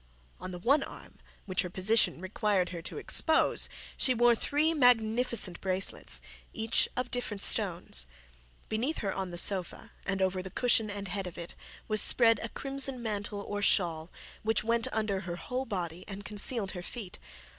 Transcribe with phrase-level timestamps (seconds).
[0.39, 5.61] On the one arm which her position required her to expose she wore three magnificent
[5.61, 6.21] bracelets,
[6.53, 8.07] each of different stones.
[8.67, 11.53] Beneath her on the sofa, and over the cushion and head of it,
[11.87, 14.09] was spread a crimson silk mantle or shawl,
[14.41, 17.19] which went under her whole body and concealed her feet.